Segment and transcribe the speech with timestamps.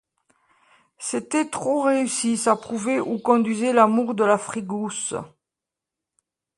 [0.97, 5.13] C'était trop réussi, ça prouvait où conduisait l'amour de la frigousse.